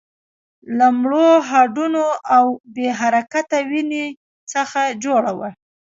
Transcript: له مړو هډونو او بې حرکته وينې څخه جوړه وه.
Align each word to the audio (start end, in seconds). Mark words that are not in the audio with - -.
له 0.77 0.87
مړو 0.99 1.29
هډونو 1.49 2.05
او 2.35 2.45
بې 2.73 2.87
حرکته 2.99 3.57
وينې 3.69 4.05
څخه 4.51 4.81
جوړه 5.03 5.31
وه. 5.39 5.49